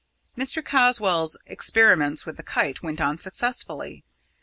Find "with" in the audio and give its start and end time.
2.25-2.35